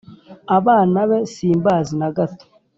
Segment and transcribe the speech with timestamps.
[0.57, 2.45] Abana be simbazi nagato